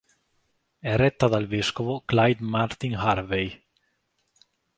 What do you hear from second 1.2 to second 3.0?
dal vescovo Clyde Martin